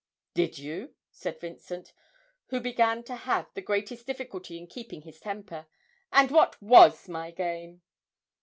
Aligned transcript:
'Did 0.33 0.57
you?' 0.57 0.95
said 1.11 1.39
Vincent, 1.39 1.93
who 2.47 2.59
began 2.59 3.03
to 3.03 3.13
have 3.15 3.53
the 3.53 3.61
greatest 3.61 4.07
difficulty 4.07 4.57
in 4.57 4.65
keeping 4.65 5.03
his 5.03 5.19
temper. 5.19 5.67
'And 6.11 6.31
what 6.31 6.59
was 6.59 7.07
my 7.07 7.29
game?' 7.29 7.83